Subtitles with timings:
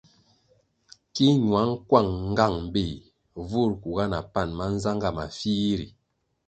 [1.13, 2.95] Ki ñuăng kuang nğang béh
[3.49, 5.87] vur kuga na pan mánzangá mafih ri.